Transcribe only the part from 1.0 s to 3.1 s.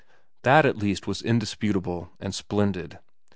was indis putable and splendid.